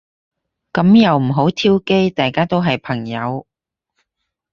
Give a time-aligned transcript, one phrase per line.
[0.73, 2.09] 噉又唔好挑機。
[2.09, 3.45] 大家都係朋友